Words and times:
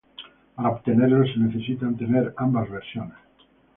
Para 0.55 0.71
obtenerlo, 0.71 1.23
se 1.27 1.37
necesita 1.39 1.87
tener 1.95 2.33
ambas 2.37 2.67
versiones. 2.71 3.15